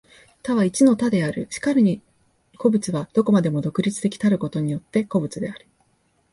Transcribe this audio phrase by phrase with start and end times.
[0.41, 1.47] 多は一の多である。
[1.51, 2.01] 然るに
[2.57, 5.67] 個物は何処までも独立的たることによって個物である。